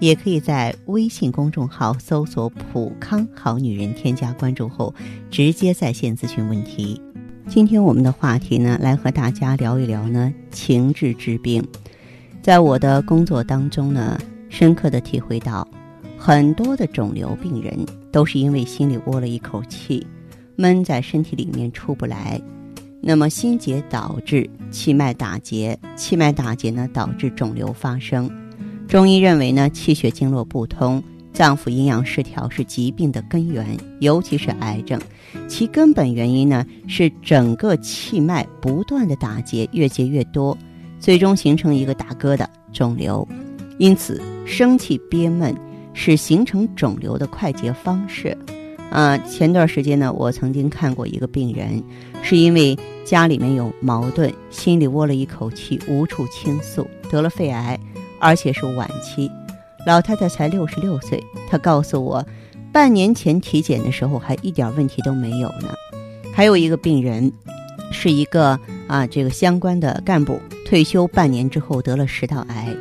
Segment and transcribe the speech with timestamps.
[0.00, 4.94] 也可以在微信公众号搜索“普康好女人”，添加关注后
[5.30, 7.00] 直接在线咨询问题。
[7.46, 11.66] 今天我们的话题呢，来和大家聊一聊呢情志之病。
[12.42, 15.66] 在我的工作当中呢，深刻的体会到，
[16.16, 17.74] 很多的肿瘤病人。
[18.10, 20.04] 都是因为心里窝了一口气，
[20.56, 22.40] 闷在身体里面出不来，
[23.02, 28.28] 那么心结导致气脉打结，气脉打结呢导致肿瘤发生。
[28.88, 31.02] 中医认为呢，气血经络不通、
[31.32, 33.64] 脏腑阴阳失调是疾病的根源，
[34.00, 34.98] 尤其是癌症，
[35.46, 40.56] 其根本原因呢是整个气脉不断的打结，越结越多，
[40.98, 43.28] 最终形成一个大疙瘩肿瘤。
[43.76, 45.54] 因此，生气憋闷。
[45.94, 48.36] 是形成肿瘤的快捷方式，
[48.88, 51.82] 啊，前段时间呢，我曾经看过一个病人，
[52.22, 57.76] 是因为家里面有矛盾，心里窝了一口气，无处倾诉，得了肺癌，
[58.20, 59.30] 而且是晚期。
[59.86, 62.24] 老太太才六十六岁，她告诉我，
[62.72, 65.72] 半年前体检的时候还一点问题都没有呢。
[66.34, 67.32] 还有一个病人，
[67.90, 72.76] 是一个啊，这个相关的干部，退休半年之后得了食道癌，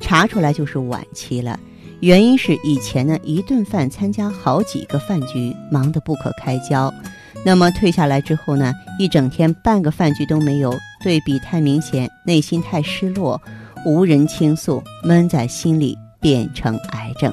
[0.00, 1.58] 查出来就是晚期了。
[2.00, 6.92] 原因是以前呢一顿饭参加好几个饭局，忙得不可开交。
[7.44, 13.40] 那么退下来之后呢，一整天半个饭局都没有，对比太明显，内心太失落，
[13.84, 17.32] 无人倾诉，闷在心里变成癌症。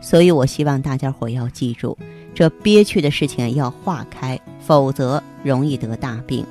[0.00, 1.96] 所以我希望大家伙要记住，
[2.34, 6.44] 这憋屈的事情要化开，否则容易得大病。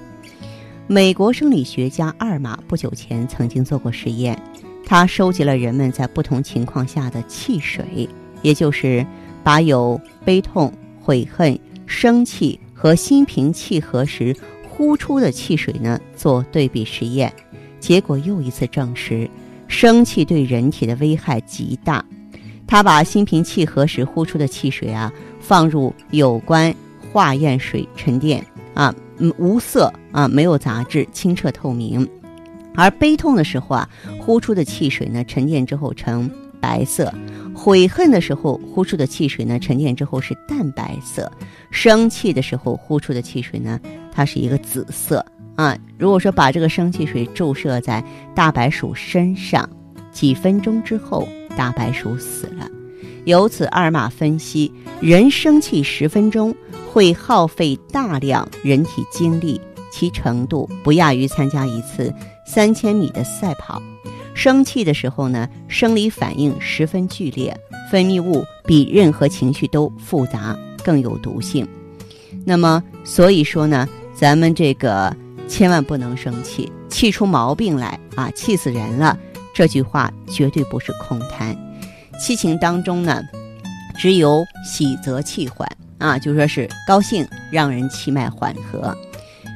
[0.88, 4.40] 美国生理学家阿尔玛不久前曾经做过实验。
[4.86, 8.10] 他收集了人们在不同情况下的气水，
[8.42, 9.06] 也就是
[9.44, 14.36] 把有悲痛、悔恨、生气和心平气和时
[14.68, 17.32] 呼出的气水呢做对比实验，
[17.80, 19.30] 结果又一次证实，
[19.68, 22.04] 生气对人体的危害极大。
[22.68, 26.72] 他把心平气和时呼出的气水啊放入有关
[27.12, 28.46] 化验水沉淀
[28.76, 28.94] 啊，
[29.38, 32.08] 无色啊，没有杂质，清澈透明。
[32.76, 33.90] 而悲痛的时候啊，
[34.20, 36.30] 呼出的气水呢，沉淀之后呈
[36.62, 37.12] 白色；
[37.56, 41.24] 悔恨的时候呼出的气水呢，沉淀之后是淡白色；
[41.72, 43.80] 生气的时候呼出的气水呢，
[44.12, 45.26] 它是一个紫色
[45.60, 45.78] 啊。
[45.98, 48.02] 如果说把这个生气水注射在
[48.34, 49.70] 大白鼠身上，
[50.14, 51.28] 几分钟之后，
[51.58, 52.70] 大白鼠死了。
[53.26, 54.72] 由此，阿尔玛分析，
[55.02, 56.56] 人生气十分钟
[56.90, 59.60] 会耗费大量人体精力，
[59.92, 62.14] 其程度不亚于参加一次。
[62.46, 63.80] 三千米的赛跑，
[64.34, 67.56] 生气的时候呢，生理反应十分剧烈，
[67.92, 71.68] 分泌物比任何情绪都复杂，更有毒性。
[72.46, 75.16] 那么，所以说呢，咱们这个
[75.50, 79.18] 千万不能生气，气出毛病来啊，气死人了。
[79.54, 81.58] 这句话绝对不是空谈。
[82.18, 83.22] 七情当中呢，
[83.98, 85.68] 只有喜则气缓
[85.98, 88.96] 啊，就说是高兴让人气脉缓和。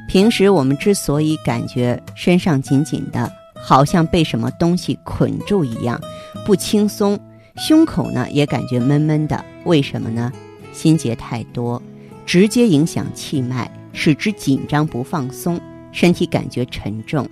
[0.08, 5.98] 平时我们之所以感觉身上紧紧的，好像被什么东西捆住一样，
[6.44, 7.16] 不轻松；
[7.56, 10.30] 胸口呢也感觉闷闷的，为什么呢？
[10.72, 11.80] 心结太多，
[12.26, 15.58] 直接影响气脉，使之紧张不放松，
[15.94, 17.26] 身体感觉沉重。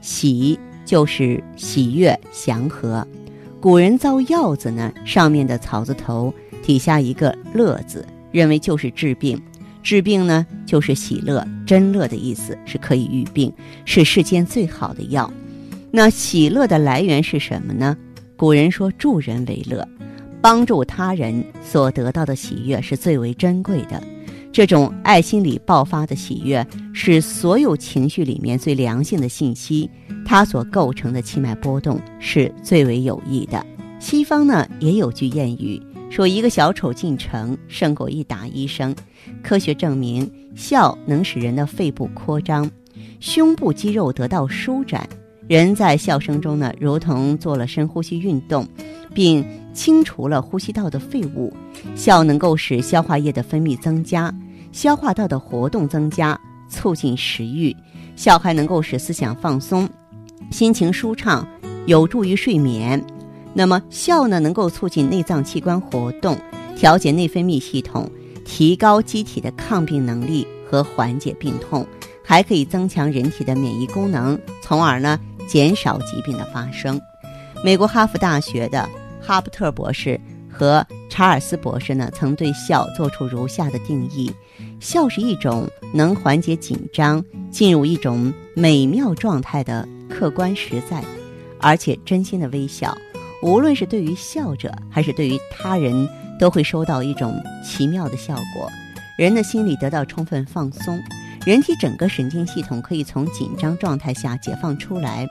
[0.00, 3.06] 喜就是喜悦祥和，
[3.60, 9.40] 古人造药字呢，上面的草字头，底下一个乐字，认为就是治病。
[9.82, 13.52] 治病呢，就是喜乐、真乐的意思，是可以愈病，
[13.84, 15.32] 是世间最好的药。
[15.90, 17.96] 那喜乐的来源是什么呢？
[18.36, 19.86] 古人说助人为乐，
[20.40, 24.02] 帮助他人所得到的喜悦是最为珍贵的。
[24.52, 29.88] 这种爱心里爆发的喜悦，是所有情绪里面最良性的信息，
[30.26, 33.64] 它所构成的气脉波动是最为有益的。
[33.98, 35.80] 西方呢也有句谚语。
[36.10, 38.94] 说一个小丑进城胜过一打医生。
[39.42, 42.70] 科学证明，笑能使人的肺部扩张，
[43.18, 45.08] 胸部肌肉得到舒展。
[45.48, 48.68] 人在笑声中呢，如同做了深呼吸运动，
[49.14, 51.52] 并清除了呼吸道的废物。
[51.94, 54.32] 笑能够使消化液的分泌增加，
[54.72, 56.38] 消化道的活动增加，
[56.68, 57.74] 促进食欲。
[58.14, 59.88] 笑还能够使思想放松，
[60.50, 61.46] 心情舒畅，
[61.86, 63.02] 有助于睡眠。
[63.54, 66.36] 那么笑呢，能够促进内脏器官活动，
[66.76, 68.10] 调节内分泌系统，
[68.44, 71.86] 提高机体的抗病能力和缓解病痛，
[72.22, 77.00] 还可以增强人体的免疫功能，从而呢减少疾病的发生。
[77.64, 78.88] 美国哈佛大学的
[79.22, 80.20] 哈伯特博士
[80.50, 84.30] 和查尔斯博士呢，曾对笑做出如下的定义：
[84.80, 91.02] 笑是一种能缓解紧张、进入一种美妙状态的客观实在，
[91.60, 92.96] 而且真心的微笑。
[93.42, 96.08] 无论是对于笑者还是对于他人，
[96.38, 98.70] 都会收到一种奇妙的效果，
[99.16, 101.00] 人的心理得到充分放松，
[101.46, 105.26] 人体整个神经系统可以从紧张状态下解放出来，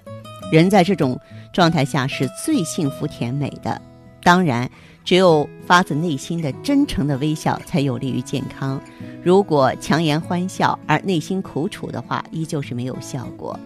[0.51, 1.19] 人在这种
[1.51, 3.81] 状态下是最幸福甜美的。
[4.23, 4.69] 当然，
[5.03, 8.81] 只有发自内心的真诚的微笑才有利于健康。
[9.23, 13.59] 如果强颜欢笑而内心苦楚的话，依旧是没有效果。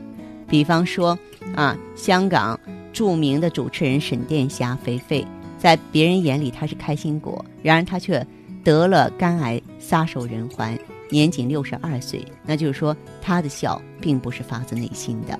[0.47, 1.17] 比方说，
[1.55, 2.59] 啊，香港。
[2.93, 5.27] 著名的主持人沈殿霞肥肥，
[5.57, 8.25] 在别人眼里她是开心果，然而她却
[8.63, 10.79] 得了肝癌，撒手人寰，
[11.09, 12.23] 年仅六十二岁。
[12.45, 15.37] 那就是说，她的笑并不是发自内心的。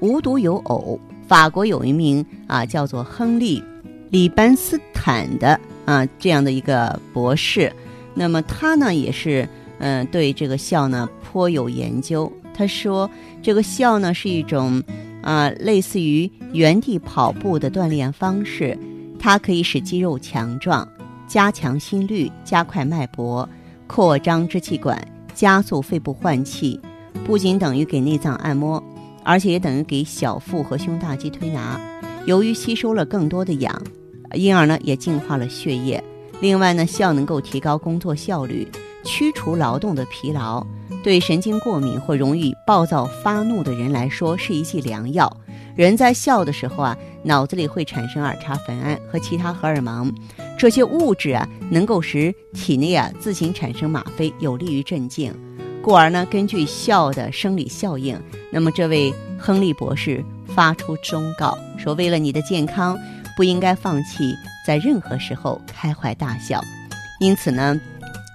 [0.00, 3.60] 无独有偶，法国有一名啊叫做亨利·
[4.10, 7.72] 里班斯坦的啊这样的一个博士，
[8.14, 9.48] 那么他呢也是
[9.78, 12.30] 嗯对这个笑呢颇有研究。
[12.52, 13.08] 他说，
[13.40, 14.82] 这个笑呢是一种。
[15.22, 18.78] 啊，类似于原地跑步的锻炼方式，
[19.18, 20.88] 它可以使肌肉强壮，
[21.28, 23.46] 加强心率，加快脉搏，
[23.86, 24.98] 扩张支气管，
[25.34, 26.80] 加速肺部换气。
[27.26, 28.82] 不仅等于给内脏按摩，
[29.30, 31.80] 而且也等于给小腹和胸大肌推拿。
[32.26, 33.80] 由于吸收了更多的氧，
[34.34, 36.02] 因而呢也净化了血液。
[36.40, 38.66] 另外呢，笑能够提高工作效率，
[39.04, 40.66] 驱除劳动的疲劳。
[41.04, 45.32] 对神经过敏或容易暴躁发怒的人来说，是一剂良药。
[45.76, 50.12] 人在笑的时候啊，脑子里会产生儿茶酚胺和其他荷尔蒙，
[50.58, 55.32] 这些物质啊，能够使体内啊自行产生吗啡，有利于镇静。
[55.82, 58.20] 故而呢，根据笑的生理效应，
[58.52, 62.98] 那么这位亨利博士发出忠告说：为了你的健康，
[63.36, 64.34] 不应该放弃
[64.66, 66.60] 在任何时候开怀大笑。
[67.20, 67.80] 因此呢，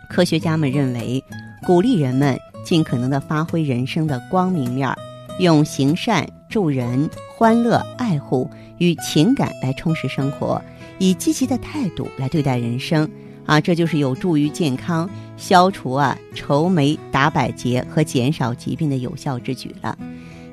[0.10, 1.24] 科学家们认为，
[1.66, 2.38] 鼓励人们。
[2.66, 4.98] 尽可能的发挥人生的光明面儿，
[5.38, 7.08] 用行善、助人、
[7.38, 8.50] 欢乐、爱护
[8.80, 10.60] 与情感来充实生活，
[10.98, 13.08] 以积极的态度来对待人生
[13.46, 19.98] 啊，这就是有助于健康、消除啊愁眉、打百结和减少疾病的有效之举了。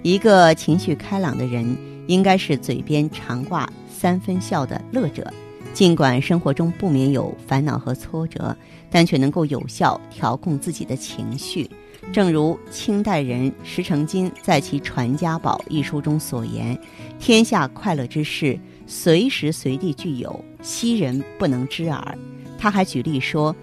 [0.02, 5.32] 一个情绪开朗的人，应该是嘴边常挂三分笑的乐者。
[5.72, 8.54] 尽管生活中不免有烦恼和挫折，
[8.90, 11.70] 但却能够有效调控自己的情绪。
[12.12, 16.78] 正如清代人石成金在其《传家宝》一书中所言
[17.18, 22.18] ：“天下快乐之事，随时随地具有，昔人不能知耳。”
[22.62, 23.56] 他还举例说：“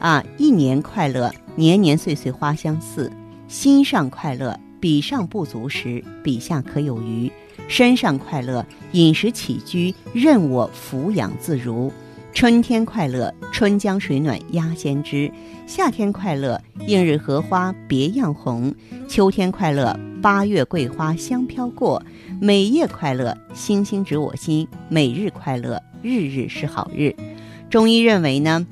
[0.00, 3.10] 啊，一年快乐，年年岁岁花相似；
[3.48, 7.30] 心上快乐，比上不足时，比下可有余；
[7.68, 11.92] 身上快乐，饮食起居任我抚养自如。”
[12.32, 15.30] 春天快乐，春江水暖鸭先知；
[15.66, 18.72] 夏天快乐，映日荷花别样红；
[19.06, 22.00] 秋天快乐，八月桂花香飘过；
[22.40, 27.14] 每夜快乐，星星指我心；每日快乐，日日是好日。
[27.68, 28.64] 中医认为呢，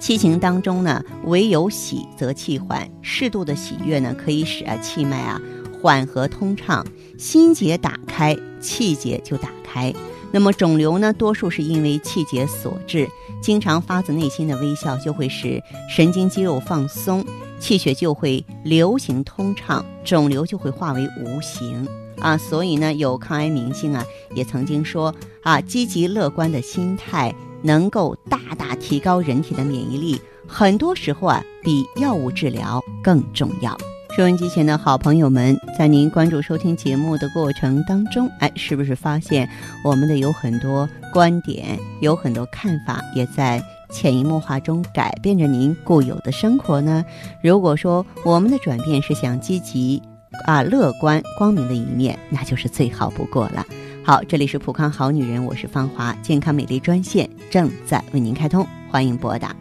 [0.00, 5.40] 七情当中呢，唯有喜则气缓，适度的喜悦呢，可以使啊气脉啊
[5.80, 6.84] 缓和通畅，
[7.18, 9.94] 心结打开，气结就打开。
[10.32, 13.06] 那么肿瘤呢，多数是因为气结所致。
[13.42, 17.24] 经常发自内心的微笑，就会使神经肌肉放松，
[17.60, 21.86] 气血就会流行通畅，肿瘤就会化为无形
[22.18, 22.36] 啊。
[22.36, 27.32] 所以呢，有抗癌明星啊，也曾经说啊，积极乐观的心态
[27.66, 33.76] 能够大大提高人体的免疫力，很多时候啊，比药物治疗更重要。
[34.16, 39.50] 收音机前的好朋友们，在您关注收听节目的过程当中，哎，是不是发现
[39.84, 47.04] 我们的有很多观点，有很多看法，也在潜移默化中改变着您固有的生活呢？
[47.42, 50.00] 如果说我们的转变是想积极、
[50.46, 53.66] 啊乐观、光明的一面，那就是最好不过了。
[54.06, 59.52] 好，这里是普康好女人，我是芳华，健康美丽专线正在为您开通，欢迎拨打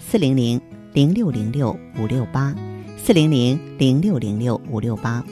[0.00, 0.60] 四零零
[0.92, 2.52] 零六零六五六八。
[2.96, 5.24] 四零零零六零六五六八。